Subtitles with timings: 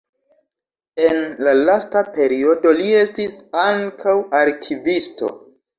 [1.07, 5.37] En la lasta periodo li estis ankaŭ arkivisto.